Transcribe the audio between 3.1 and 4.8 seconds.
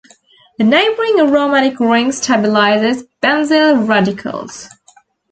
benzyl radicals.